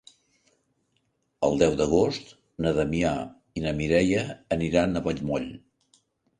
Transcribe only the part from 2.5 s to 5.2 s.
na Damià i na Mireia aniran a